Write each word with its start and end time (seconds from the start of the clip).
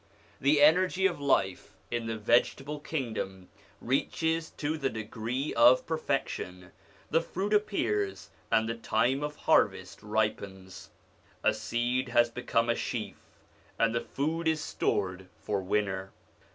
The 0.39 0.63
energy 0.63 1.05
of 1.05 1.21
life 1.21 1.75
in 1.91 2.07
the 2.07 2.17
vegetable 2.17 2.79
kingdom 2.79 3.49
reaches 3.79 4.49
to 4.57 4.75
the 4.75 4.89
degree 4.89 5.53
of 5.53 5.85
perfection, 5.85 6.71
the 7.11 7.21
fruit 7.21 7.53
appears, 7.53 8.31
and 8.51 8.67
the 8.67 8.73
time 8.73 9.21
of 9.21 9.35
harvest 9.35 10.01
ripens; 10.01 10.89
a 11.43 11.53
seed 11.53 12.09
has 12.09 12.31
become 12.31 12.67
a 12.67 12.75
sheaf, 12.75 13.17
and 13.77 13.93
the 13.93 14.01
food 14.01 14.47
is 14.47 14.59
stored 14.59 15.27
for 15.39 15.61
winter. 15.61 16.09